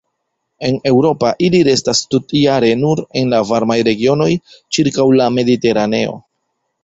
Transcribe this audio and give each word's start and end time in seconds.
En 0.67 0.77
Eŭropa 0.91 1.29
ili 1.47 1.59
restas 1.67 2.01
tutjare 2.13 2.71
nur 2.85 3.03
en 3.21 3.29
la 3.35 3.41
varmaj 3.51 3.77
regionoj 3.91 4.29
ĉirkaŭ 4.77 5.05
la 5.21 5.31
Mediteraneo. 5.37 6.17